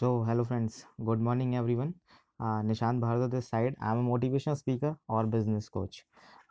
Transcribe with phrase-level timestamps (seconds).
[0.00, 0.74] So, hello friends.
[1.06, 1.88] Good morning, everyone.
[2.40, 5.96] Uh, Nishant Bhardwaj this side I am a motivational speaker और business coach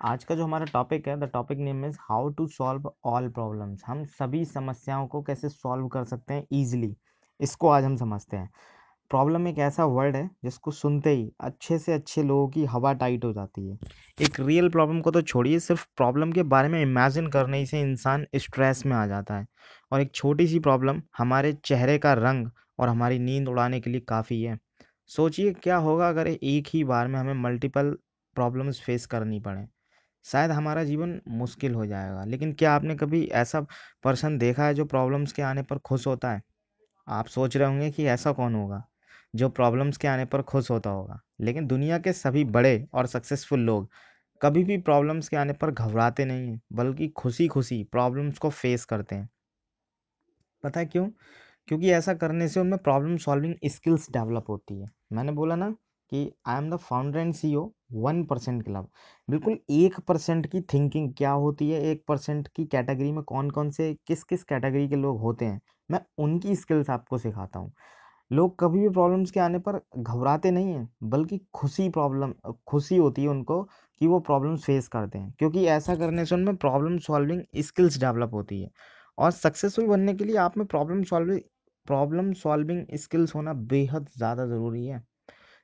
[0.09, 3.83] आज का जो हमारा topic है the topic name is how to solve all problems
[3.87, 6.93] हम सभी समस्याओं को कैसे सॉल्व कर सकते हैं इजीली
[7.39, 8.49] इसको आज हम समझते हैं.
[9.11, 13.25] प्रॉब्लम एक ऐसा वर्ड है जिसको सुनते ही अच्छे से अच्छे लोगों की हवा टाइट
[13.25, 13.77] हो जाती है.
[14.19, 18.27] एक रियल प्रॉब्लम को तो छोड़िए सिर्फ़ प्रॉब्लम के बारे में इमेजिन करने से इंसान
[18.35, 19.47] स्ट्रेस में आ जाता है.
[19.91, 22.49] और एक छोटी सी प्रॉब्लम हमारे चेहरे का रंग
[22.79, 24.57] और हमारी नींद उड़ाने के लिए काफ़ी है।
[25.07, 27.97] सोचिए क्या होगा अगर एक ही बार में हमें मल्टीपल
[28.35, 29.67] प्रॉब्लम्स फेस करनी पड़े।
[30.25, 33.61] शायद हमारा जीवन मुश्किल हो जाएगा, लेकिन क्या आपने कभी ऐसा
[34.03, 36.41] पर्सन देखा है जो प्रॉब्लम्स के आने पर खुश होता है?
[37.07, 38.83] आप सोच रहे होंगे कि ऐसा कौन होगा
[39.35, 43.59] जो प्रॉब्लम्स के आने पर खुश होता होगा। लेकिन दुनिया के सभी बड़े और सक्सेसफुल
[43.59, 43.89] लोग
[44.41, 48.85] कभी भी प्रॉब्लम्स के आने पर घबराते नहीं हैं, बल्कि खुशी खुशी प्रॉब्लम्स को फेस
[48.85, 49.29] करते हैं।
[50.63, 51.09] पता है क्यों?
[51.67, 55.69] क्योंकि ऐसा करने से उनमें प्रॉब्लम सॉल्विंग स्किल्स डेवलप होती है। मैंने बोला ना
[56.11, 58.89] कि I am the founder and C O one percent club
[59.27, 61.81] बिल्कुल एक परसेंट की थिंकिंग क्या होती है?
[61.81, 65.59] एक परसेंट की कैटेगरी में कौन कौन से किस किस कैटेगरी के लोग होते हैं?
[65.89, 67.71] मैं उनकी स्किल्स आपको सिखाता हूँ।
[68.31, 72.33] लोग कभी भी प्रॉब्लम्स के आने पर घबराते नहीं हैं, बल्कि खुशी प्रॉब्लम
[72.67, 73.61] खुशी होती है उनको
[74.01, 78.33] कि वो प्रॉब्लम्स फेस करते हैं। क्योंकि ऐसा करने से उनमें प्रॉब्लम सॉल्विंग स्किल्स डेवलप
[78.33, 78.69] होती है।
[79.17, 81.39] और सक्सेसफुल बनने के लिए आप में problem solving
[81.87, 85.01] problem solving skills होना बेहद ज़्यादा ज़रूरी है।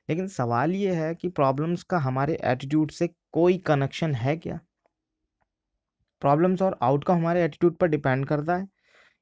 [0.08, 4.58] लेकिन सवाल ये है कि प्रॉब्लम्स का हमारे एटीट्यूड से कोई कनेक्शन है क्या?
[6.22, 8.68] प्रॉब्लम्स और आउटकम हमारे एटीट्यूड पर डिपेंड करता है।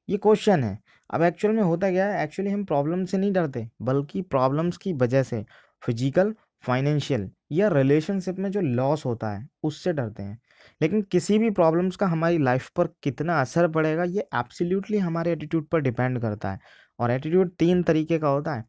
[0.09, 0.77] ये क्वेश्चन है।
[1.09, 2.23] अब एक्चुअल में होता क्या है?
[2.23, 5.43] एक्चुअली हम प्रॉब्लम से नहीं डरते, बल्कि प्रॉब्लम्स की वजह से,
[5.83, 10.39] फ़िज़िकल, फाइनेंशियल या रिलेशनशिप में जो लॉस होता है, उससे डरते हैं।
[10.81, 15.67] लेकिन किसी भी प्रॉब्लम्स का हमारी लाइफ पर कितना असर पड़ेगा, ये एब्सोल्युटली हमारे एटीट्यूड
[15.67, 16.59] पर डिपेंड करता है।
[16.99, 18.63] और एटीट्यूड तीन तरीके का होता है।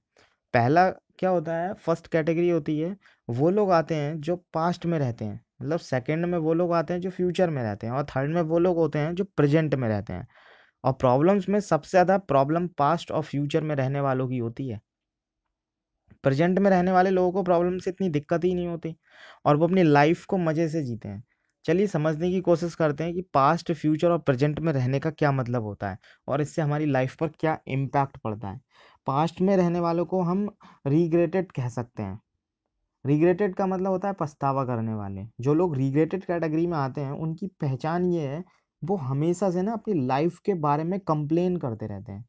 [0.54, 2.96] पहला क्या होता है फ़र्स्ट कैटेगरी होती है,
[3.28, 6.94] वो लोग आते हैं जो पास्ट में रहते हैं। मतलब सेकंड में वो लोग आते
[6.94, 9.74] हैं जो फ्यूचर में रहते हैं और थर्ड में वो लोग होते हैं जो प्रेजेंट
[9.76, 10.26] में रहते हैं।
[10.84, 14.80] और प्रॉब्लम्स में सबसे ज़्यादा प्रॉब्लम पास्ट और फ्यूचर में रहने वालों की होती है।
[16.24, 18.94] प्रेजेंट में रहने वाले लोगों को प्रॉब्लम से इतनी दिक्कत ही नहीं होती
[19.44, 21.22] और वो अपनी लाइफ को मज़े से जीते हैं।
[21.64, 25.32] चलिए समझने की कोशिश करते हैं कि पास्ट, फ्यूचर और प्रेजेंट में रहने का क्या
[25.32, 25.98] मतलब होता है
[26.28, 28.60] और इससे हमारी लाइफ पर क्या इम्पैक्ट पड़ता है।
[29.06, 30.48] पास्ट में रहने वालों को हम
[30.86, 32.18] रिग्रेटेड कह सकते हैं।
[33.04, 37.12] रिग्रेटेड का मतलब होता है पछतावा करने वाले। जो लोग रिग्रेटेड कैटेगरी में आते हैं,
[37.12, 38.44] उनकी पहचान ये है,
[38.82, 42.24] वो हमेशा से ना अपनी लाइफ के बारे में कंप्लेन करते रहते हैं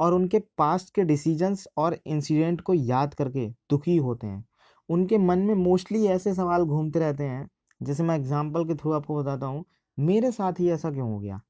[0.00, 4.44] और उनके पास्ट के डिसीजंस और इंसिडेंट को याद करके दुखी होते हैं।
[4.88, 7.48] उनके मन में मोस्टली ऐसे सवाल घूमते रहते हैं
[7.82, 9.64] जैसे मैं एग्जांपल के थ्रू आपको बताता हूँ,
[9.98, 11.40] मेरे साथ ही ऐसा क्यों हो गया?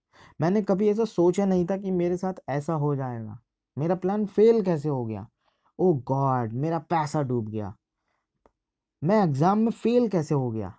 [0.40, 3.38] मैंने कभी ऐसा सोचा नहीं था कि मेरे साथ ऐसा हो जाएगा।
[3.78, 5.28] मेरा प्लान फेल कैसे हो गया?
[5.78, 7.74] ओ गॉड मेरा पैसा डूब गया।
[9.04, 10.74] मैं एग्ज़ाम में फेल कैसे हो गया?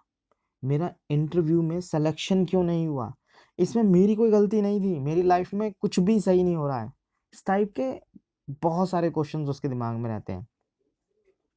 [0.63, 3.13] मेरा इंटरव्यू में सिलेक्शन क्यों नहीं हुआ?
[3.59, 6.81] इसमें मेरी कोई गलती नहीं थी। मेरी लाइफ में कुछ भी सही नहीं हो रहा
[6.81, 6.91] है।
[7.33, 8.01] इस टाइप के
[8.61, 10.47] बहुत सारे क्वेश्चंस उसके दिमाग में रहते हैं।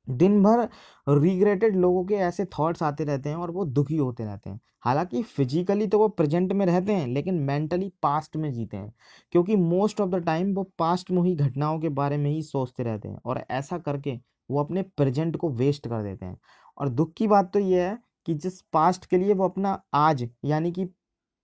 [0.06, 0.68] दिन भर
[1.08, 5.22] रिग्रेटेड लोगों के ऐसे थॉट्स आते रहते हैं और वो दुखी होते रहते हैं। हालाँकि
[5.24, 8.92] फिजिकली तो वो प्रेजेंट में रहते हैं, लेकिन मेंटली पास्ट में जीते हैं,
[9.32, 12.82] क्योंकि मोस्ट ऑफ़ द टाइम वो पास्ट में ही घटनाओं के बारे में ही सोचते
[12.82, 14.18] रहते हैं और ऐसा करके
[14.50, 16.38] वो अपने प्रेजेंट को वेस्ट कर देते हैं।
[16.78, 20.28] और दुख की बात तो ये है कि जिस पास्ट के लिए वो अपना आज
[20.44, 20.84] यानी कि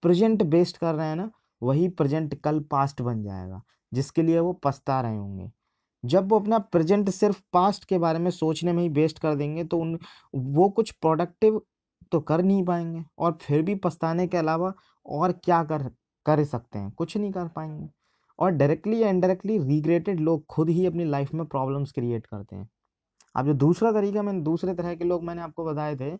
[0.02, 1.30] प्रेजेंट वेस्ट कर रहे हैं ना,
[1.62, 5.50] वही प्रेजेंट कल पास्ट बन जाएगा, जिसके लिए वो पछता रहे होंगे।
[6.04, 9.64] जब वो अपना प्रेजेंट सिर्फ़ पास्ट के बारे में सोचने में ही वेस्ट कर देंगे
[9.64, 9.98] तो उन,
[10.34, 11.60] वो कुछ प्रोडक्टिव
[12.12, 14.72] तो कर नहीं पाएँगे और फिर भी पछताने के अलावा
[15.06, 15.90] और क्या कर
[16.26, 16.90] कर सकते हैं?
[16.90, 17.88] कुछ नहीं कर पाएँगे।
[18.38, 22.68] और डायरेक्टली या इनडायरेक्टली रिग्रेटेड लोग खुद ही अपनी लाइफ में प्रॉब्लम्स क्रिएट करते हैं।
[23.36, 26.16] अब जो दूसरा तरीका मैंने, दूसरे तरह के लोग मैंने आपको बताए थे,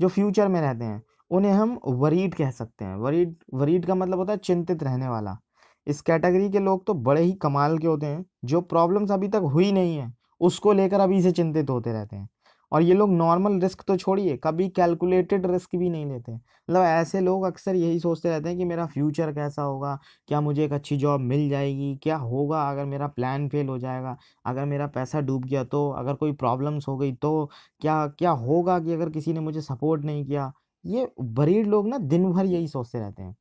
[0.00, 4.18] जो फ्यूचर में रहते हैं, उन्हें हम वरीड कह सकते हैं। वरीड वरीड का मतलब
[4.18, 5.38] होता है चिंतित रहने वाला।
[5.86, 9.42] इस कैटेगरी के लोग तो बड़े ही कमाल के होते हैं, जो प्रॉब्लम्स अभी तक
[9.54, 12.28] हुई नहीं है, उसको लेकर अभी से चिंतित होते रहते हैं।
[12.72, 17.20] और ये लोग नॉर्मल रिस्क तो छोड़िए, कभी कैलकुलेटेड रिस्क भी नहीं लेते मतलब ऐसे
[17.20, 19.94] लोग अक्सर यही सोचते रहते हैं कि मेरा फ्यूचर कैसा होगा,
[20.28, 24.16] क्या मुझे एक अच्छी जॉब मिल जाएगी, क्या होगा अगर मेरा प्लान फेल हो जाएगा,
[24.44, 27.50] अगर मेरा पैसा डूब गया तो अगर कोई प्रॉब्लम्स हो गई तो
[27.82, 30.52] क्या क्या होगा कि अगर किसी ने मुझे सपोर्ट नहीं किया?
[30.84, 33.34] ये बरीड लोग ना दिन भर यही सोचते रहते हैं।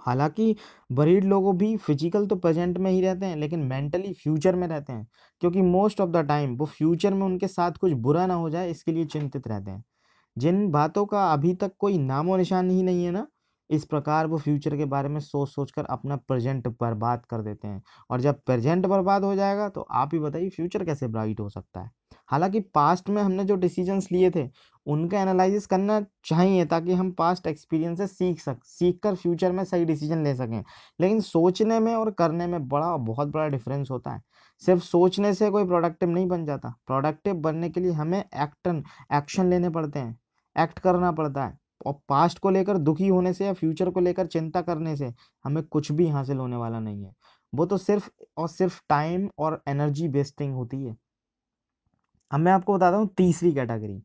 [0.00, 0.54] हालाँकि
[0.92, 4.92] बरीड लोगों भी फ़िज़िकल तो प्रेजेंट में ही रहते हैं, लेकिन मेंटली फ्यूचर में रहते
[4.92, 5.06] हैं,
[5.42, 8.70] क्योंकि मोस्ट ऑफ़ द टाइम वो फ्यूचर में उनके साथ कुछ बुरा ना हो जाए,
[8.70, 9.84] इसके लिए चिंतित रहते हैं।
[10.36, 13.26] जिन बातों का अभी तक कोई नामो निशान ही नहीं है ना,
[13.70, 17.68] इस प्रकार वो फ्यूचर के बारे में सोच सोच कर अपना प्रेजेंट बर्बाद कर देते
[17.68, 21.48] हैं, और जब प्रेजेंट बर्बाद हो जाएगा तो आप ही बताइए फ्यूचर कैसे ब्राइट हो
[21.50, 21.90] सकता है।
[22.30, 24.48] हालाँकि पास्ट में हमने जो डिसीजंस लिए थे,
[24.86, 29.64] उनका एनालिसिस करना चाहिए ताकि हम पास्ट एक्सपीरियंस से सीख सक सीख कर फ्यूचर में
[29.64, 30.62] सही डिसीज़न ले सकें।
[31.00, 34.22] लेकिन सोचने में और करने में बड़ा, बहुत बड़ा डिफरेंस होता है।
[34.62, 38.82] सिर्फ़ सोचने से कोई प्रोडक्टिव नहीं बन जाता। प्रोडक्टिव बनने के लिए हमें एक्टन
[39.14, 40.18] एक्शन लेने पड़ते हैं।
[40.56, 44.26] एक्ट करना पड़ता है। और पास्ट को लेकर दुखी होने से या फ्यूचर को लेकर
[44.26, 45.12] चिंता करने से
[45.44, 47.12] हमें कुछ भी हासिल होने वाला नहीं है।
[47.52, 50.96] वो तो सिर्फ़ और सिर्फ़ टाइम और एनर्जी वेस्टिंग होती है।
[52.30, 54.02] अब मैं आपको बताता हूँ तीसरी कैटेगरी।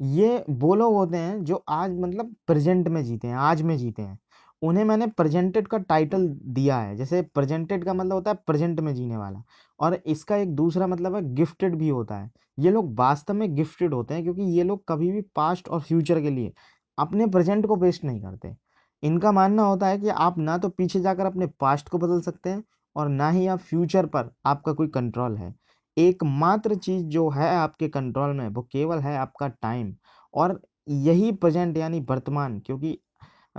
[0.00, 4.02] ये वो लोग होते हैं जो आज मतलब प्रेजेंट में जीते हैं, आज में जीते
[4.02, 4.18] हैं।
[4.62, 8.94] उन्हें मैंने प्रेजेंटेड का टाइटल दिया है, जैसे प्रेजेंटेड का मतलब होता है प्रेजेंट में
[8.94, 9.42] जीने वाला।
[9.80, 13.94] और इसका एक दूसरा मतलब है गिफ्टेड भी होता है। ये लोग वास्तव में गिफ्टेड
[13.94, 16.52] होते हैं क्योंकि ये लोग कभी भी पास्ट और फ्यूचर के लिए
[16.98, 18.54] अपने प्रेजेंट को वेस्ट नहीं करते।
[19.02, 22.50] इनका मानना होता है कि आप ना तो पीछे जाकर अपने पास्ट को बदल सकते
[22.50, 22.62] हैं
[22.96, 25.54] और ना ही आप फ्यूचर पर आपका कोई कंट्रोल है।
[25.98, 29.94] एकमात्र चीज़ जो है आपके कंट्रोल में, वो केवल है आपका टाइम।
[30.34, 32.98] और यही प्रेजेंट यानी वर्तमान, क्योंकि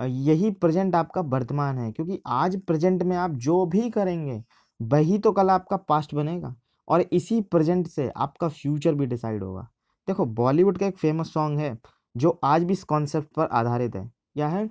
[0.00, 4.44] यही प्रेजेंट आपका वर्तमान है, क्योंकि आज प्रेजेंट में आप जो भी करेंगे,
[4.82, 6.56] वही तो कल आपका पास्ट बनेगा।
[6.88, 9.68] और इसी प्रेजेंट से आपका फ्यूचर भी डिसाइड होगा।
[10.06, 11.78] देखो, बॉलीवुड का एक फ़ेमस सॉन्ग है,
[12.16, 14.70] जो आज भी इस कॉन्सेप्ट पर आधारित है। क्या है?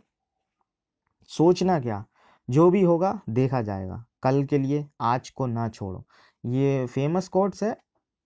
[1.27, 2.05] सोचना क्या?
[2.49, 6.05] जो भी होगा, देखा जाएगा। कल के लिए आज को ना छोड़ो।
[6.43, 7.75] ये फ़ेमस कोट्स है।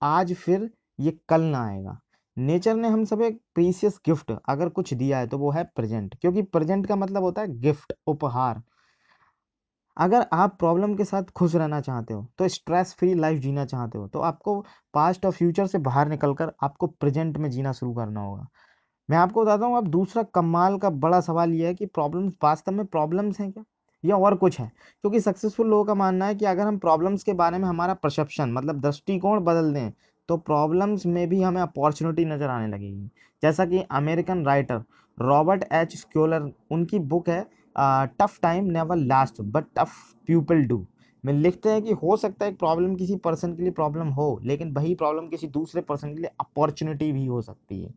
[0.02, 0.70] आज फिर
[1.00, 1.98] ये कल ना आएगा।
[2.38, 6.16] नेचर ने हम सब एक प्रीसियस गिफ्ट अगर कुछ दिया है तो वो है प्रेजेंट
[6.22, 8.62] क्योंकि प्रेजेंट का मतलब होता है गिफ्ट उपहार।
[9.98, 13.98] अगर आप प्रॉब्लम के साथ खुश रहना चाहते हो तो स्ट्रेस फ्री लाइफ जीना चाहते
[13.98, 14.60] हो तो आपको
[14.94, 18.48] पास्ट और फ्यूचर से बाहर निकलकर आपको प्रेजेंट में जीना शुरू करना होगा।
[19.10, 22.72] मैं आपको बताता हूँ, अब दूसरा कमाल का बड़ा सवाल यह है कि प्रॉब्लम्स वास्तव
[22.72, 23.64] में प्रॉब्लम्स हैं क्या?
[24.04, 24.68] या और कुछ है।
[25.04, 28.52] क्योंकि सक्सेसफुल लोगों का मानना है कि अगर हम प्रॉब्लम्स के बारे में हमारा परसेप्शन
[28.54, 29.92] मतलब दृष्टिकोण बदल दें
[30.30, 33.10] तो प्रॉब्लम्स में भी हमें अपॉर्चुनिटी नज़र आने लगेगी।
[33.44, 34.84] जैसा कि American writer
[35.18, 37.42] Robert H Schuller उनकी बुक है
[37.76, 39.92] tough time never last but tough
[40.28, 40.86] people do
[41.24, 44.40] में लिखते हैं कि हो सकता है एक प्रॉब्लम किसी पर्सन के लिए प्रॉब्लम हो,
[44.44, 47.94] लेकिन वही प्रॉब्लम किसी दूसरे पर्सन के लिए अपॉर्चुनिटी भी हो सकती है।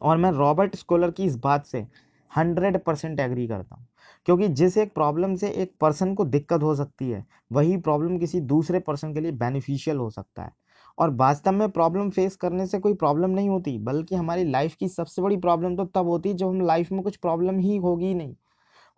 [0.00, 1.86] और मैं रॉबर्ट स्कॉलर की इस बात से
[2.34, 3.86] हंड्रेड परसेंट एग्री करता हूँ।
[4.26, 8.40] क्योंकि जिस एक प्रॉब्लम से एक पर्सन को दिक्कत हो सकती है, वही प्रॉब्लम किसी
[8.42, 10.52] दूसरे पर्सन के लिए बेनिफिशियल हो सकता है।
[10.98, 14.88] और वास्तव में प्रॉब्लम फेस करने से कोई प्रॉब्लम नहीं होती, बल्कि हमारी लाइफ की
[14.88, 18.06] सबसे बड़ी प्रॉब्लम तो तब होती है जब हम लाइफ में कुछ प्रॉब्लम ही होगी
[18.06, 18.34] ही नहीं।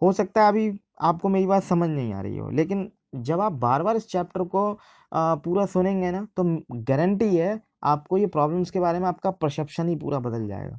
[0.02, 0.70] हो सकता है अभी
[1.02, 4.42] आपको मेरी बात समझ नहीं आ रही हो, लेकिन जब आप बार बार इस चैप्टर
[4.46, 4.72] को
[5.12, 9.96] पूरा सुनेंगे ना तो गारंटी है आपको ये प्रॉब्लम्स के बारे में आपका परसेप्शन ही
[9.96, 10.78] पूरा बदल जाएगा।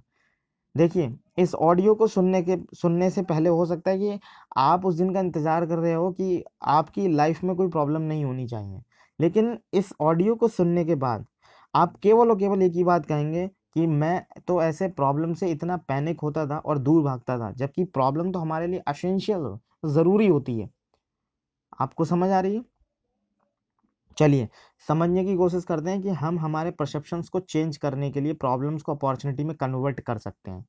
[0.78, 4.20] देखिए, इस ऑडियो को सुनने के, सुनने से पहले हो सकता है कि
[4.58, 8.26] आप उस दिन का इंतज़ार कर रहे हो कि आपकी लाइफ में कोई प्रॉब्लम नहीं
[8.26, 8.82] होनी चाहिए।
[9.20, 11.26] लेकिन इस ऑडियो को सुनने के बाद
[11.74, 15.78] आप केवल और केवल एक ही बात कहेंगे कि मैं तो ऐसे प्रॉब्लम से इतना
[15.88, 20.60] पैनिक होता था और दूर भागता था, जबकि प्रॉब्लम तो हमारे लिए असेंशियल ज़रूरी होती
[20.60, 20.70] है।
[21.80, 22.64] आपको समझ आ रही है?
[24.18, 24.48] चलिए,
[24.88, 28.82] समझने की कोशिश करते हैं कि हम हमारे परसेप्शंस को चेंज करने के लिए प्रॉब्लम्स
[28.82, 30.66] को अपॉर्चुनिटी में कन्वर्ट कर सकते हैं।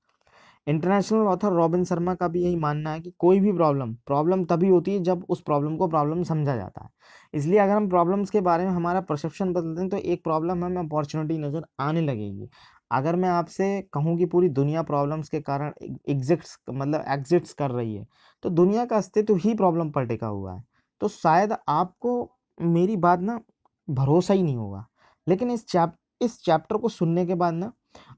[0.66, 4.68] इंटरनेशनल ऑथर रॉबिन शर्मा का भी यही मानना है कि कोई भी प्रॉब्लम प्रॉब्लम तभी
[4.68, 6.88] होती है जब उस प्रॉब्लम को प्रॉब्लम समझा जाता है।
[7.34, 10.76] इसलिए अगर हम प्रॉब्लम्स के बारे में हमारा परसेप्शन बदलते हैं तो एक प्रॉब्लम हमें
[10.78, 12.48] अपॉर्चुनिटी नज़र आने लगेगी।
[12.90, 15.72] अगर मैं आपसे कहूँ कि पूरी दुनिया प्रॉब्लम्स के कारण
[16.08, 18.06] एग्जिट्स मतलब एग्जिट्स कर रही है
[18.44, 20.62] तो दुनिया का अस्तित्व ही प्रॉब्लम पर टिका हुआ है।
[21.00, 22.22] तो शायद आपको
[22.58, 23.40] मेरी बात ना
[23.88, 24.86] भरोसा ही नहीं होगा।
[25.26, 27.72] लेकिन इस चैप, इस चैप्टर को सुनने के बाद ना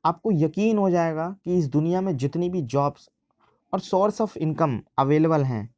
[0.05, 3.09] आपको यकीन हो जाएगा कि इस दुनिया में जितनी भी जॉब्स
[3.73, 5.69] और सोर्स ऑफ़ इनकम अवेलेबल हैं,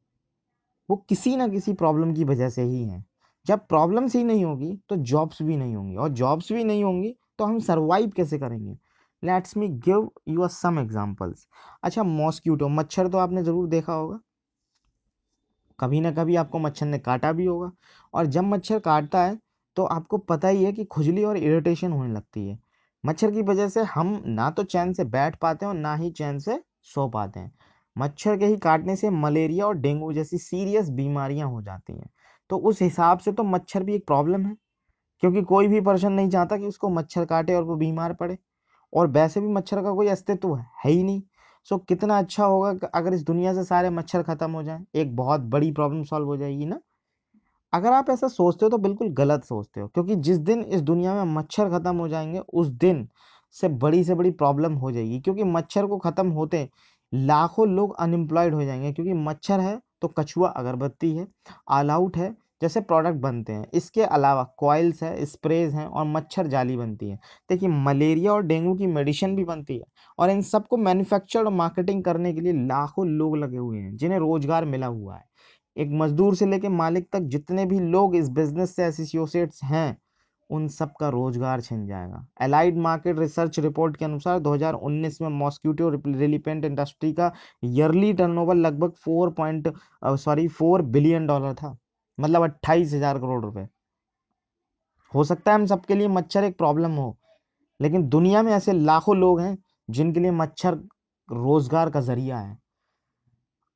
[0.89, 3.05] वो किसी ना किसी प्रॉब्लम की वजह से ही हैं।
[3.45, 7.15] जब प्रॉब्लम्स ही नहीं होगी तो जॉब्स भी नहीं होंगी। और जॉब्स भी नहीं होंगी
[7.39, 8.77] तो हम सर्वाइव कैसे करेंगे?
[9.23, 11.47] Let's me give you are some examples
[11.83, 14.19] अच्छा मॉस्क्यूटो मच्छर तो आपने ज़रूर देखा होगा।
[15.83, 17.71] कभी ना कभी आपको मच्छर ने काटा भी होगा।
[18.13, 19.37] और जब मच्छर काटता है
[19.77, 22.57] तो आपको पता ही है कि खुजली और इरिटेशन होने लगती है।
[23.03, 26.09] मच्छर की वजह से हम ना तो चैन से बैठ पाते हैं और ना ही
[26.11, 27.51] चैन से सो पाते हैं।
[27.95, 32.09] मच्छर के ही काटने से मलेरिया और डेंगू जैसी सीरियस बीमारियाँ हो जाती हैं।
[32.49, 34.55] तो उस हिसाब से तो मच्छर भी एक प्रॉब्लम है,
[35.23, 38.37] क्योंकि कोई भी पर्सन नहीं चाहता कि उसको मच्छर काटे और वो बीमार पड़े।
[38.93, 41.21] और वैसे भी मच्छर का कोई अस्तित्व है ही नहीं।
[41.67, 45.41] सो कितना अच्छा होगा अगर इस दुनिया से सारे मच्छर खत्म हो जाएँ, एक बहुत
[45.51, 46.79] बड़ी प्रॉब्लम सॉल्व हो जाएगी ना?
[47.73, 51.13] अगर आप ऐसा सोचते हो तो बिल्कुल गलत सोचते हो, क्योंकि जिस दिन इस दुनिया
[51.15, 53.07] में मच्छर खत्म हो जाएँगे, उस दिन
[53.55, 56.67] से बड़ी से बड़ी प्रॉब्लम हो जाएगी, क्योंकि मच्छर को खत्म होते
[57.13, 61.27] लाखों लोग अनएम्प्लॉयड हो जाएँगे, क्योंकि मच्छर है तो कछुआ अगरबत्ती है
[61.71, 66.47] ऑल आउट है जैसे प्रोडक्ट बनते हैं, इसके अलावा कॉइल्स है स्प्रेज हैं और मच्छर
[66.47, 69.83] जाली बनती है। देखिए मलेरिया और डेंगू की मेडिसिन भी बनती है
[70.19, 74.19] और इन सबको मैन्युफैक्चर और मार्केटिंग करने के लिए लाखों लोग लगे हुए हैं, जिन्हें
[74.19, 75.23] रोज़गार मिला हुआ है।
[75.75, 79.97] एक मजदूर से लेकर मालिक तक जितने भी लोग इस बिज़नेस से एसोसिएट्स हैं,
[80.49, 85.89] उन सब का रोज़गार छिन जाएगा। एलाइड मार्केट रिसर्च रिपोर्ट के अनुसार 2019 में मॉस्क्यूटो
[85.89, 87.31] रिलिपेंट इंडस्ट्री का
[87.65, 89.73] ईयरली टर्नओवर लगभग four point
[90.17, 91.77] sorry four billion dollar था।
[92.17, 93.67] मतलब अट्ठाईस हज़ार करोड़ रुपए।
[95.13, 97.15] हो सकता है हम सबके लिए मच्छर एक प्रॉब्लम हो,
[97.79, 99.57] लेकिन दुनिया में ऐसे लाखों लोग हैं
[99.89, 100.79] जिनके लिए मच्छर
[101.29, 102.57] रोज़गार का ज़रिया है।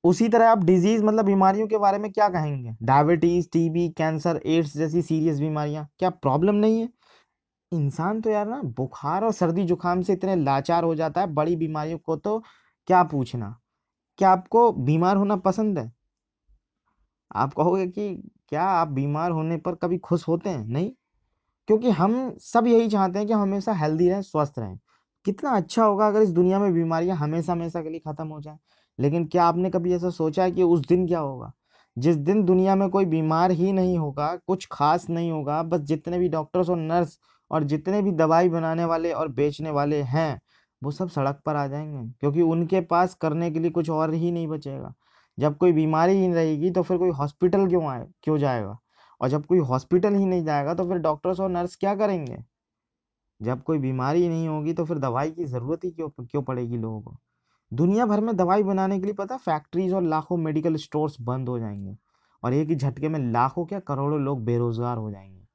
[0.03, 2.75] उसी तरह आप डिज़ीज़ मतलब बीमारियों के बारे में क्या कहेंगे?
[2.84, 6.89] डायबिटीज़ टीबी कैंसर एड्स जैसी सीरियस बीमारियाँ, क्या प्रॉब्लम नहीं है?
[7.72, 11.56] इंसान तो यार ना बुखार और सर्दी जुकाम से इतने लाचार हो जाता है, बड़ी
[11.56, 12.39] बीमारियों को तो
[12.88, 13.56] क्या पूछना?
[14.20, 15.91] क्या आपको बीमार होना पसंद है?
[17.36, 20.68] आप कहोगे कि क्या आप बीमार होने पर कभी खुश होते हैं?
[20.68, 20.92] नहीं।
[21.68, 24.80] क्योंकि हम सब यही चाहते हैं कि हम हमेशा हेल्दी रहें, स्वस्थ रहें।
[25.26, 28.58] कितना अच्छा होगा अगर इस दुनिया में बीमारियाँ हमेशा हमेशा के लिए खत्म हो जाए।
[29.00, 31.52] लेकिन क्या आपने कभी ऐसा सोचा है कि उस दिन क्या होगा?
[31.98, 36.20] जिस दिन दुनिया में कोई बीमार ही नहीं होगा, कुछ खास नहीं होगा, बस जितने
[36.20, 37.20] भी डॉक्टर्स और नर्स
[37.52, 40.42] और जितने भी दवाई बनाने वाले और बेचने वाले हैं,
[40.84, 44.32] वो सब सड़क पर आ जाएँगे। क्योंकि उनके पास करने के लिए कुछ और ही
[44.32, 44.94] नहीं बचेगा।
[45.38, 48.77] जब कोई बीमारी ही नहीं रहेगी तो फिर कोई हॉस्पिटल क्यों आए, क्यों जाएगा?
[49.22, 52.38] और जब कोई हॉस्पिटल ही नहीं जाएगा तो फिर डॉक्टर्स और नर्स क्या करेंगे?
[53.39, 57.01] जब कोई बीमारी नहीं होगी तो फिर दवाई की ज़रूरत ही क्यों क्यों पड़ेगी लोगों
[57.01, 57.17] को?
[57.72, 61.58] दुनिया भर में दवाई बनाने के लिए पता फैक्ट्रीज और लाखों मेडिकल स्टोर्स बंद हो
[61.60, 61.96] जाएँगे
[62.44, 65.46] और एक ही झटके में लाखों क्या करोड़ों लोग बेरोजगार हो जाएँगे।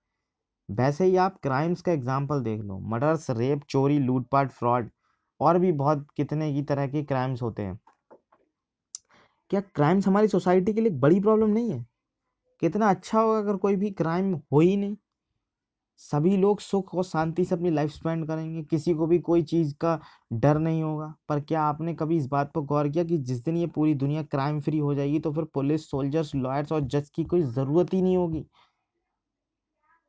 [0.69, 4.91] वैसे ही आप क्राइम्स का एग्ज़ाम्पल देख लो, मर्डर्स, रेप, चोरी, लूटपाट, फ्रॉड
[5.41, 7.79] और भी बहुत कितने की तरह के क्राइम्स होते हैं।
[9.53, 11.87] क्या क्राइम्स हमारी सोसाइटी के लिए बड़ी प्रॉब्लम नहीं है?
[12.63, 14.97] कितना अच्छा होगा अगर कोई भी क्राइम हो ही नहीं।
[15.99, 19.75] सभी लोग सुख और शांति से अपनी लाइफ स्पेंड करेंगे, किसी को भी कोई चीज़
[19.75, 20.01] का
[20.33, 23.57] डर नहीं होगा। पर क्या आपने कभी इस बात पर गौर किया कि जिस दिन
[23.57, 27.25] ये पूरी दुनिया क्राइम फ्री हो जाएगी तो फिर पुलिस सोल्जर्स लॉयर्स और जज की
[27.25, 28.45] कोई ज़रूरत ही नहीं होगी?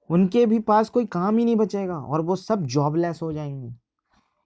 [0.10, 3.74] उनके भी पास कोई काम ही नहीं बचेगा और वो सब जॉबलेस हो जाएँगे।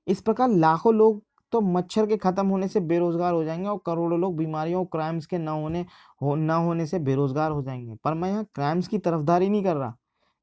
[0.07, 1.23] इस प्रकार लाखों लोग
[1.53, 5.25] तो मच्छर के खत्म होने से बेरोजगार हो जाएँगे और करोड़ों लोग बीमारियों और क्राइम्स
[5.25, 5.85] के ना होने,
[6.21, 9.75] हो, ना होने से बेरोजगार हो जाएँगे। पर मैं यहाँ क्राइम्स की तरफदारी नहीं कर
[9.75, 9.93] रहा।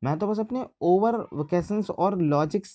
[0.03, 2.67] मैं तो बस अपने ओवर वेकेशंस और लॉजिक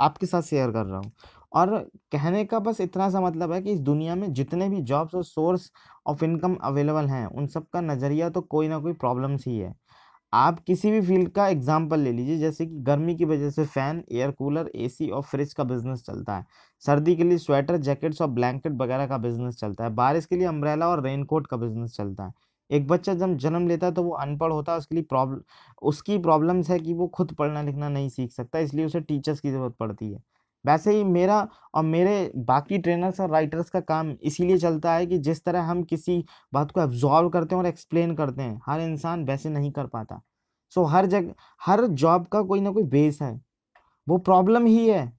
[0.00, 1.12] आपके साथ शेयर कर रहा हूँ।
[1.54, 1.76] और
[2.12, 5.24] कहने का बस इतना सा मतलब है कि इस दुनिया में जितने भी जॉब्स और
[5.24, 5.70] सोर्स
[6.06, 9.74] ऑफ़ इनकम अवेलेबल हैं, उन सब का नज़रिया तो कोई ना कोई प्रॉब्लम्स ही है।
[10.32, 14.02] आप किसी भी फ़ील्ड का एग्ज़ाम्पल ले लीजिए, जैसे कि गर्मी की वजह से फ़ैन,
[14.12, 16.44] एयर कूलर, एसी और फ्रिज का बिज़नेस चलता है।
[16.82, 20.46] सर्दी के लिए स्वेटर, जैकेट्स और ब्लैंकेट वगैरह का बिज़नेस चलता है। बारिश के लिए
[20.46, 22.32] अम्ब्रेला और रेनकोट का बिज़नेस चलता है।
[22.70, 25.40] एक बच्चा जब जन्म लेता है तो वो अनपढ़ होता है, उसके लिए प्रॉब्लम
[25.82, 29.50] उसकी प्रॉब्लम्स है कि वो खुद पढ़ना लिखना नहीं सीख सकता, इसलिए उसे टीचर्स की
[29.50, 30.22] ज़रूरत पड़ती है।
[30.64, 35.18] वैसे ही मेरा और मेरे बाकी ट्रेनर्स और राइटर्स का काम इसीलिए चलता है कि
[35.18, 36.24] जिस तरह हम किसी
[36.54, 40.20] बात को एब्जॉर्व करते हैं और एक्सप्लेन करते हैं, हर इंसान वैसे नहीं कर पाता।
[40.76, 43.40] सो हर जगह हर जॉब का कोई ना कोई बेस है।
[44.06, 45.12] वो प्रॉब्लम ही है।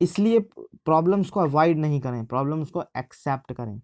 [0.00, 0.38] इसलिए
[0.84, 3.80] प्रॉब्लम्स को अवॉइड नहीं करें प्रॉब्लम्स को एक्सेप्ट करें।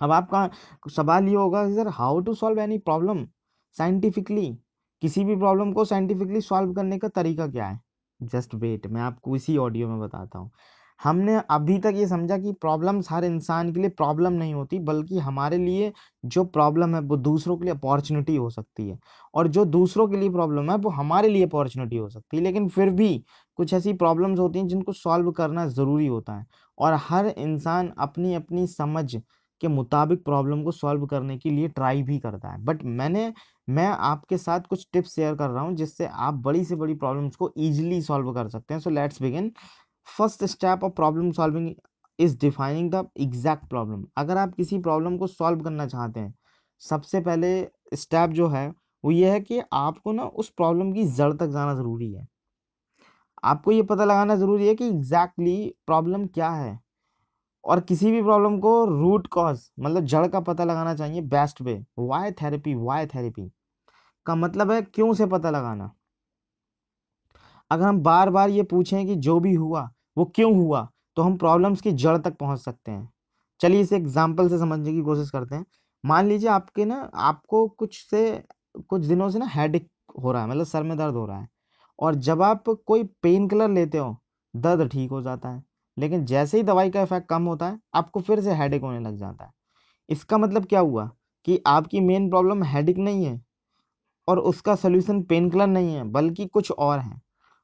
[0.00, 0.48] अब आपका
[0.90, 3.24] सवाल ये होगा sir how to solve any problem
[3.78, 4.46] scientifically
[5.02, 7.80] किसी भी प्रॉब्लम को साइंटिफिकली सॉल्व करने का तरीका क्या है?
[8.20, 10.50] जस्ट वेट, मैं आपको इसी ऑडियो में बताता हूँ।
[11.00, 15.18] हमने अभी तक ये समझा कि प्रॉब्लम्स हर इंसान के लिए प्रॉब्लम नहीं होती, बल्कि
[15.18, 15.92] हमारे लिए
[16.24, 18.98] जो प्रॉब्लम है, वो दूसरों के लिए अपॉर्चुनिटी हो सकती है।
[19.34, 22.68] और जो दूसरों के लिए प्रॉब्लम है, वो हमारे लिए अपॉर्चुनिटी हो सकती है। लेकिन
[22.68, 23.24] फिर भी
[23.56, 26.46] कुछ ऐसी प्रॉब्लम्स होती हैं जिनको सॉल्व करना ज़रूरी होता है।
[26.78, 29.16] और हर इंसान अपनी अपनी समझ
[29.60, 33.32] के मुताबिक प्रॉब्लम को सॉल्व करने के लिए ट्राई भी करता है। बट मैंने,
[33.68, 37.36] मैं आपके साथ कुछ टिप्स शेयर कर रहा हूँ जिससे आप बड़ी से बड़ी प्रॉब्लम्स
[37.36, 39.52] को ईजिली सॉल्व कर सकते हैं। So let's begin.
[40.18, 41.74] First step of problem solving
[42.18, 44.04] is defining the exact problem.
[44.16, 46.34] अगर आप किसी प्रॉब्लम को सॉल्व करना चाहते हैं,
[46.82, 48.68] सबसे पहले स्टेप जो है,
[49.04, 52.26] वो ये है कि आपको ना उस प्रॉब्लम की जड़ तक जाना ज़रूरी है।
[53.44, 56.85] आपको ये पता लगाना ज़रूरी है कि एग्जैक्टली exactly प्रॉब्लम क्या है।
[57.66, 61.84] और किसी भी प्रॉब्लम को रूट कॉज मतलब जड़ का पता लगाना चाहिए best way
[61.98, 63.50] why therapy why therapy
[64.26, 65.90] का मतलब है क्यों से पता लगाना?
[67.70, 71.36] अगर हम बार बार ये पूछें कि जो भी हुआ, वो क्यों हुआ तो हम
[71.36, 73.08] प्रॉब्लम्स की जड़ तक पहुँच सकते हैं।
[73.60, 75.64] चलिए इसे एग्ज़ाम्पल से समझने की कोशिश करते हैं।
[76.04, 78.42] मान लीजिए आपके ना, आपको कुछ से,
[78.88, 79.88] कुछ दिनों से ना हेडेक
[80.20, 81.48] हो रहा है मतलब सर में दर्द हो रहा है।
[81.98, 84.16] और जब आप कोई पेन किलर लेते हो,
[84.54, 85.62] दर्द ठीक हो जाता है।
[85.96, 89.16] लेकिन जैसे ही दवाई का इफ़ेक्ट कम होता है आपको फिर से हेडेक होने लग
[89.16, 89.50] जाता है।
[90.08, 91.10] इसका मतलब क्या हुआ
[91.46, 93.40] कि आपकी मेन प्रॉब्लम हेडेक नहीं है
[94.28, 97.20] और उसका सोल्यूशन पेन किलर नहीं है बल्कि कुछ और है।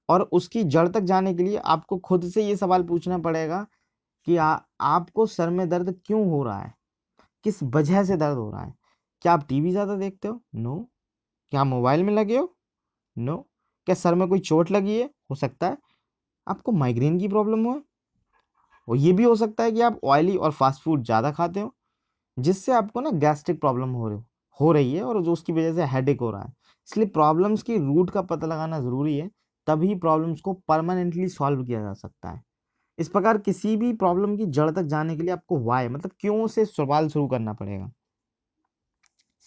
[0.09, 3.67] और उसकी जड़ तक जाने के लिए आपको खुद से ये सवाल पूछना पड़ेगा
[4.27, 6.75] कि आ, आपको सर में दर्द क्यों हो रहा है?
[7.45, 8.75] किस वजह से दर्द हो रहा है?
[9.25, 10.41] क्या आप टीवी ज़्यादा देखते हो?
[10.55, 10.77] नो
[11.53, 12.55] क्या मोबाइल में लगे हो?
[13.17, 13.37] नो
[13.87, 15.11] क्या सर में कोई चोट लगी है?
[15.31, 15.77] हो सकता है
[16.47, 17.81] आपको माइग्रेन की प्रॉब्लम हो।
[18.89, 21.75] और ये भी हो सकता है कि आप ऑयली और फास्ट फ़ूड ज़्यादा खाते हो,
[22.37, 24.21] जिससे आपको ना गैस्ट्रिक प्रॉब्लम हो रही
[24.61, 26.53] हो रही है और जो उसकी वजह से हेडेक हो रहा है।
[26.89, 29.29] इसलिए प्रॉब्लम्स की रूट का पता लगाना ज़रूरी है,
[29.67, 32.43] तभी प्रॉब्लम्स को परमानेंटली सॉल्व किया जा सकता है।
[32.99, 36.47] इस प्रकार किसी भी प्रॉब्लम की जड़ तक जाने के लिए आपको वाई मतलब क्यों
[36.47, 37.91] से सवाल शुरू करना पड़ेगा।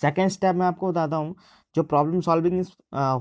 [0.02, 1.36] सेकेंड स्टेप मैं आपको बताता हूँ,
[1.76, 2.64] जो प्रॉब्लम सॉल्विंग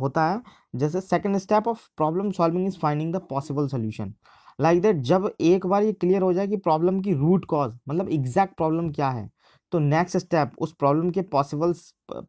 [0.01, 0.41] होता है,
[0.75, 4.15] जैसे second step of problem solving is finding the possible solution
[4.59, 8.09] like that जब एक बार ये क्लियर हो जाए कि प्रॉब्लम की रूट कॉज मतलब
[8.11, 9.29] एग्जैक्ट प्रॉब्लम क्या है
[9.73, 11.75] तो नेक्स्ट स्टेप उस प्रॉब्लम के पॉसिबल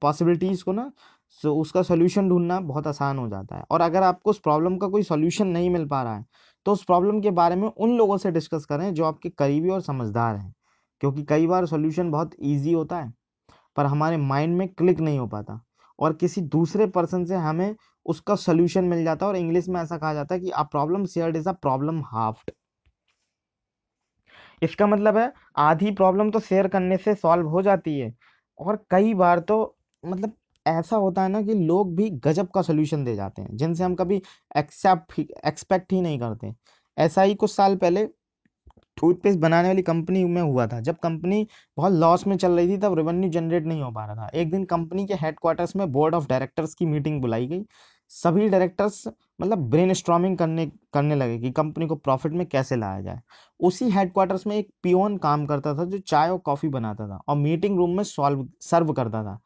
[0.01, 0.91] पॉसिबिलिटीज़ को ना
[1.32, 4.77] सो so उसका सोल्यूशन ढूंढना बहुत आसान हो जाता है। और अगर आपको उस प्रॉब्लम
[4.77, 6.25] का कोई सोल्यूशन नहीं मिल पा रहा है
[6.65, 9.82] तो उस प्रॉब्लम के बारे में उन लोगों से डिस्कस करें जो आपके करीबी और
[9.82, 10.53] समझदार हैं,
[11.01, 13.13] क्योंकि कई बार सोल्यूशन बहुत ईजी होता है,
[13.77, 15.60] पर हमारे माइंड में क्लिक नहीं हो पाता।
[16.00, 17.75] और किसी दूसरे पर्सन से हमें
[18.06, 21.06] उसका सोल्यूशन मिल जाता है और इंग्लिश में ऐसा कहा जाता है कि a problem
[21.08, 22.52] shared is a problem halved
[24.62, 28.14] इसका मतलब है, आधी प्रॉब्लम तो शेयर करने से सॉल्व हो जाती है।
[28.60, 29.58] और कई बार तो
[30.04, 30.34] मतलब
[30.66, 33.96] ऐसा होता है ना कि लोग भी गजब का सोल्यूशन दे जाते हैं, जिनसे हम
[33.96, 34.22] कभी
[34.58, 36.54] एक्सेप्ट एक्सपेक्ट ही नहीं करते।
[36.98, 38.08] ऐसा ही कुछ साल पहले
[38.98, 41.48] टूथपेस्ट बनाने वाली कंपनी में हुआ था। जब कंपनी
[41.78, 44.52] बहुत लॉस में चल रही थी, तब रेवेन्यू जनरेट नहीं हो पा रहा था। एक
[44.52, 47.64] दिन कंपनी के हेडक्वार्टर्स में बोर्ड ऑफ़ डायरेक्टर्स की मीटिंग बुलाई गई।
[48.10, 49.04] सभी डायरेक्टर्स
[49.42, 53.20] मतलब ब्रेन स्ट्रॉमिंग करने करने लगे कि कंपनी को प्रॉफिट में कैसे लाया जाए।
[53.60, 57.36] उसी हेडक्वार्टर्स में एक पियोन काम करता था, जो चाय और कॉफ़ी बनाता था और
[57.36, 59.40] मीटिंग रूम में सॉल्व सर्व करता था।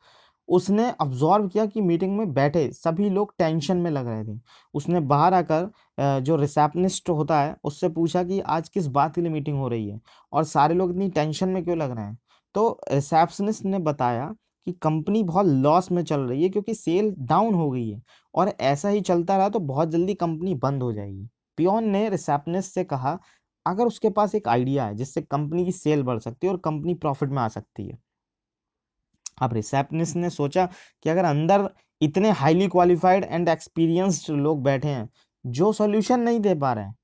[0.49, 4.39] उसने ऑब्जॉर्व किया कि मीटिंग में बैठे सभी लोग टेंशन में लग रहे थे।
[4.73, 9.31] उसने बाहर आकर जो रिसेप्शनिस्ट होता है, उससे पूछा कि आज किस बात के लिए
[9.31, 9.99] मीटिंग हो रही है?
[10.33, 12.17] और सारे लोग इतनी टेंशन में क्यों लग रहे हैं?
[12.55, 14.33] तो रिसेप्शनिस्ट ने बताया
[14.67, 18.01] कि कंपनी बहुत लॉस में चल रही है क्योंकि सेल डाउन हो गई है।
[18.33, 22.73] और ऐसा ही चलता रहा तो बहुत जल्दी कंपनी बंद हो जाएगी। पियोन ने रिसेप्शनिस्ट
[22.73, 23.17] से कहा,
[23.65, 26.93] अगर उसके पास एक आइडिया है जिससे कंपनी की सेल बढ़ सकती है और कंपनी
[26.95, 27.97] प्रॉफिट में आ सकती है।
[29.41, 30.65] अब रिसेप्शनिस्ट ने सोचा
[31.05, 31.69] कि अगर अंदर
[32.01, 35.09] इतने हाईली क्वालिफाइड एंड एक्सपीरियंस्ड लोग बैठे हैं,
[35.45, 36.95] जो सॉल्यूशन नहीं दे पा रहे हैं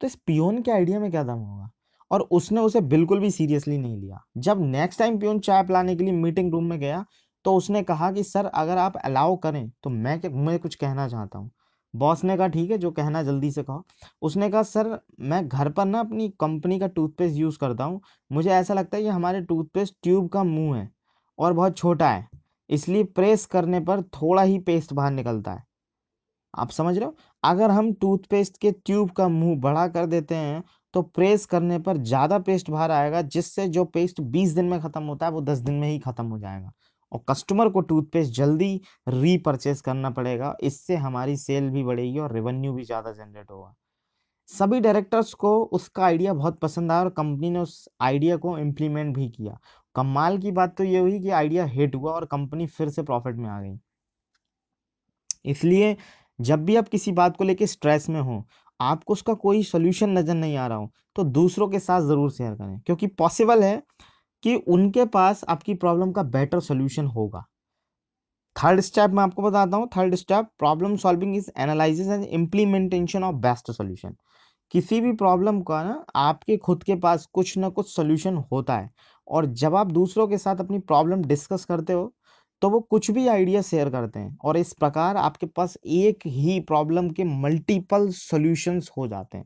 [0.00, 1.70] तो इस पियोन के आइडिया में क्या दम होगा?
[2.10, 6.04] और उसने उसे बिल्कुल भी सीरियसली नहीं लिया। जब नेक्स्ट टाइम पियोन चाय पिलाने के
[6.04, 7.04] लिए मीटिंग रूम में गया
[7.44, 11.38] तो उसने कहा कि, सर, अगर आप अलाउ करें तो मैं मैं कुछ कहना चाहता
[11.38, 11.50] हूँ।
[11.94, 13.84] बॉस ने कहा, ठीक है, जो कहना जल्दी से कहो।
[14.22, 18.00] उसने कहा, सर, मैं घर पर ना अपनी कंपनी का टूथपेस्ट यूज़ करता हूँ।
[18.30, 20.88] मुझे ऐसा लगता है कि हमारे टूथपेस्ट ट्यूब का मुँह है।
[21.38, 22.28] और बहुत छोटा है,
[22.70, 25.64] इसलिए प्रेस करने पर थोड़ा ही पेस्ट बाहर निकलता है।
[26.54, 27.14] आप समझ रहे हो?
[27.42, 30.62] अगर हम टूथपेस्ट के ट्यूब का मुँह बड़ा कर देते हैं
[30.94, 35.02] तो प्रेस करने पर ज़्यादा पेस्ट बाहर आएगा, जिससे जो पेस्ट 20 दिन में ख़त्म
[35.02, 36.72] होता है, वो 10 दिन में ही ख़त्म हो जाएगा।
[37.12, 42.72] और कस्टमर को टूथपेस्ट जल्दी रीपरचेज करना पड़ेगा, इससे हमारी सेल भी बढ़ेगी और रेवेन्यू
[42.72, 43.74] भी ज़्यादा जनरेट होगा।
[44.48, 49.14] सभी डायरेक्टर्स को उसका आइडिया बहुत पसंद आया और कंपनी ने उस आइडिया को इम्प्लीमेंट
[49.16, 49.58] भी किया।
[49.94, 53.36] कमाल की बात तो ये हुई कि आइडिया हिट हुआ और कंपनी फिर से प्रॉफिट
[53.36, 53.78] में आ गई।
[55.44, 55.96] इसलिए
[56.38, 58.44] जब भी आप किसी बात को लेकर स्ट्रेस में हो,
[58.80, 62.54] आपको उसका कोई सोल्यूशन नज़र नहीं आ रहा हो तो दूसरों के साथ ज़रूर शेयर
[62.54, 63.82] करें, क्योंकि पॉसिबल है
[64.44, 67.44] कि उनके पास आपकी प्रॉब्लम का बेटर सोल्यूशन होगा।
[68.56, 73.36] थर्ड स्टेप मैं आपको बताता हूँ, third step problem solving is analysis and implementation of
[73.36, 74.16] best solution.
[74.74, 78.90] किसी भी प्रॉब्लम का ना, आपके खुद के पास कुछ ना कुछ सोल्यूशन होता है
[79.32, 82.12] और जब आप दूसरों के साथ अपनी प्रॉब्लम डिस्कस करते हो
[82.62, 86.58] तो वो कुछ भी आइडिया शेयर करते हैं और इस प्रकार आपके पास एक ही
[86.60, 89.44] प्रॉब्लम के मल्टीपल सॉल्यूशंस हो जाते हैं।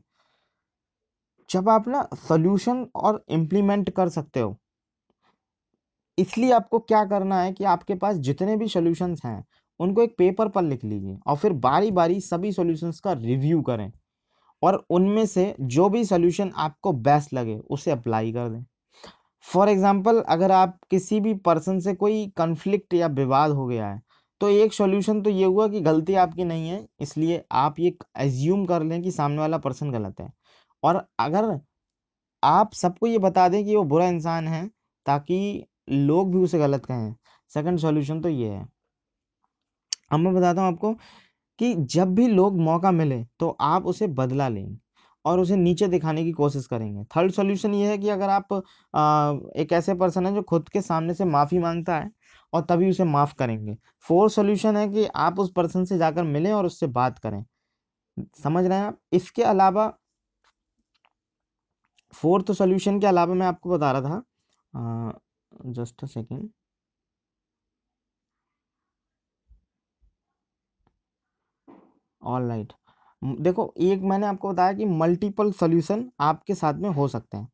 [1.49, 4.55] जब आप ना सॉल्यूशन और इम्प्लीमेंट कर सकते हो,
[6.17, 9.43] इसलिए आपको क्या करना है कि आपके पास जितने भी सॉल्यूशंस हैं,
[9.79, 13.91] उनको एक पेपर पर लिख लीजिए और फिर बारी बारी सभी सॉल्यूशंस का रिव्यू करें
[14.61, 18.63] और उनमें से जो भी सोल्यूशन आपको बेस्ट लगे, उसे अप्लाई कर दें।
[19.47, 24.01] फॉर एग्ज़ाम्पल अगर आप किसी भी पर्सन से कोई कन्फ्लिक्ट या विवाद हो गया है
[24.41, 28.65] तो एक सॉल्यूशन तो ये हुआ कि गलती आपकी नहीं है, इसलिए आप ये एज्यूम
[28.65, 30.31] कर लें कि सामने वाला पर्सन गलत है।
[30.83, 31.59] और अगर
[32.43, 34.67] आप सबको ये बता दें कि वो बुरा इंसान है,
[35.05, 37.13] ताकि लोग भी उसे गलत कहें
[37.51, 38.65] सेकंड सॉल्यूशन तो ये है।
[40.11, 40.93] अब मैं बताता हूँ आपको
[41.59, 44.77] कि जब भी लोग मौका मिले तो आप उसे बदला लें।
[45.27, 48.53] और उसे नीचे दिखाने की कोशिश करेंगे। थर्ड सॉल्यूशन ये है कि अगर आप
[49.57, 52.09] एक ऐसे पर्सन है जो खुद के सामने से माफ़ी माँगता है
[52.53, 56.51] और तभी उसे माफ़ करेंगे। फोर्थ सॉल्यूशन है कि आप उस पर्सन से जाकर मिलें
[56.53, 57.43] और उससे बात करें।
[58.43, 58.99] समझ रहे हैं आप?
[59.13, 59.93] इसके अलावा
[62.13, 64.01] फोर्थ सॉल्यूशन के अलावा मैं आपको बता रहा
[64.73, 66.49] था just a second.
[72.21, 72.73] All right.
[73.23, 77.47] देखो, एक मैंने आपको बताया कि मल्टीपल सोल्यूशन आपके साथ में हो सकते हैं।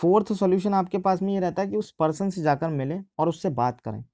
[0.00, 3.28] फोर्थ सॉल्यूशन आपके पास में ये रहता है कि उस पर्सन से जाकर मिलें और
[3.28, 4.04] उससे बात करें।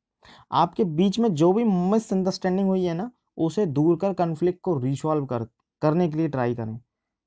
[0.52, 5.26] आपके बीच में जो भी मिसअंडरस्टैंडिंग हुई है ना, उसे दूर कर कन्फ्लिक्ट को रिसॉल्व
[5.26, 5.44] कर,
[5.82, 6.78] करने के लिए ट्राई करें।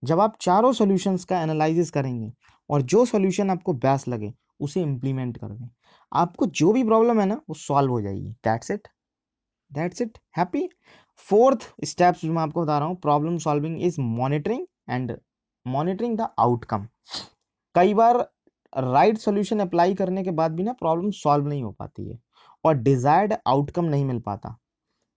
[0.03, 2.33] जब आप चारों सॉल्यूशंस का एनालिसिस करेंगे
[2.69, 5.69] और जो सॉल्यूशन आपको बेस्ट लगे, उसे इम्प्लीमेंट कर दें।
[6.13, 8.87] आपको जो भी प्रॉब्लम है ना, वो सॉल्व हो जाएगी। That's it
[9.71, 10.69] that's it happy
[11.17, 15.17] fourth steps जो मैं आपको बता रहा हूँ problem solving is monitoring and
[15.65, 16.87] monitoring the outcome
[17.75, 18.17] कई बार
[18.73, 22.19] राइट सॉल्यूशन अप्लाई करने के बाद भी ना प्रॉब्लम सॉल्व नहीं हो पाती है
[22.65, 24.57] और डिजायर्ड आउटकम नहीं मिल पाता।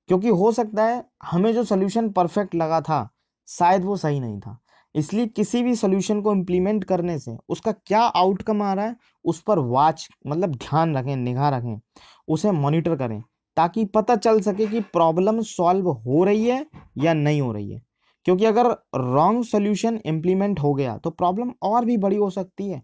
[0.08, 3.08] क्योंकि हो सकता है हमें जो सोल्यूशन परफेक्ट लगा था,
[3.48, 4.58] शायद वो सही नहीं था।
[4.94, 9.40] इसलिए किसी भी सोल्यूशन को इम्प्लीमेंट करने से उसका क्या आउटकम आ रहा है, उस
[9.42, 11.80] पर वॉच मतलब ध्यान रखें, निगाह रखें,
[12.28, 13.22] उसे मॉनिटर करें।
[13.56, 16.64] ताकि पता चल सके कि प्रॉब्लम सॉल्व हो रही है
[16.98, 17.82] या नहीं हो रही है।
[18.26, 18.66] क्योंकि अगर
[18.96, 22.82] रॉन्ग सोल्यूशन इम्प्लीमेंट हो गया तो प्रॉब्लम और भी बड़ी हो सकती है।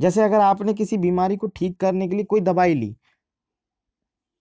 [0.00, 2.94] जैसे अगर आपने किसी बीमारी को ठीक करने के लिए कोई दवाई ली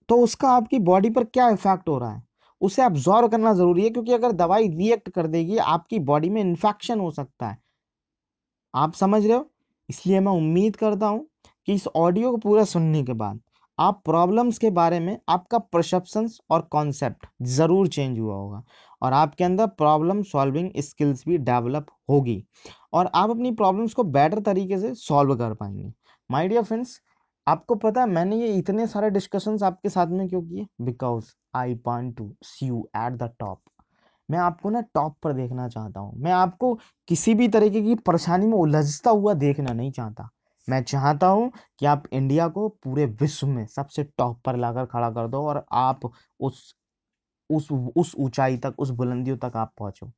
[0.10, 2.24] तो उसका आपकी बॉडी पर क्या इफ़ेक्ट हो रहा है?
[2.62, 7.00] उसे ऑब्जॉर्व करना ज़रूरी है, क्योंकि अगर दवाई रिएक्ट कर देगी, आपकी बॉडी में इन्फेक्शन
[7.00, 7.58] हो सकता है।
[8.74, 9.50] आप समझ रहे हो?
[9.90, 11.26] इसलिए मैं उम्मीद करता हूँ
[11.68, 13.40] कि इस ऑडियो को पूरा सुनने के बाद
[13.80, 18.62] आप प्रॉब्लम्स के बारे में आपका परसेप्शन और कॉन्सेप्ट ज़रूर चेंज हुआ होगा
[19.02, 22.44] और आपके अंदर प्रॉब्लम सॉल्विंग स्किल्स भी डेवलप होगी
[22.94, 25.92] और आप अपनी प्रॉब्लम्स को बेटर तरीके से सॉल्व कर पाएँगे।
[26.30, 27.00] माय डियर फ्रेंड्स
[27.48, 30.66] आपको पता है मैंने ये इतने सारे डिस्कशंस आपके साथ में क्यों किए?
[30.82, 33.62] Because I want to see you at the top
[34.30, 36.74] मैं आपको ना टॉप पर देखना चाहता हूँ। मैं आपको
[37.08, 40.30] किसी भी तरीके की परेशानी में उलझता हुआ देखना नहीं चाहता।
[40.70, 45.10] मैं चाहता हूँ कि आप इंडिया को पूरे विश्व में सबसे टॉप पर लाकर खड़ा
[45.12, 46.76] कर दो और आप उस
[47.50, 50.12] उस उस ऊंचाई तक, उस बुलंदियों तक आप पहुंचो।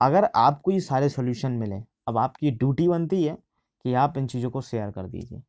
[0.00, 1.76] अगर आपको ये सारे सोल्यूशन मिले,
[2.08, 3.34] अब आपकी ड्यूटी बनती है
[3.84, 5.42] कि आप इन चीज़ों को शेयर कर दीजिए।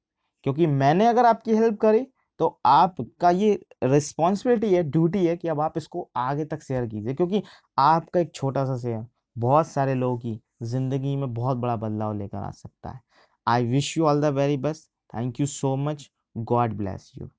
[0.46, 2.06] क्योंकि मैंने अगर आपकी हेल्प करी
[2.40, 3.54] तो आपका ये
[3.84, 7.44] रिस्पॉन्सिबिलिटी है ड्यूटी है कि अब आप इसको आगे तक शेयर कीजिए। क्योंकि
[7.80, 9.06] आपका एक छोटा सा शेयर
[9.36, 13.00] बहुत सारे लोगों की ज़िंदगी में बहुत बड़ा बदलाव लेकर आ सकता है।
[13.46, 14.90] I wish you all the very best.
[15.12, 16.12] Thank you so much.
[16.46, 17.32] God bless you.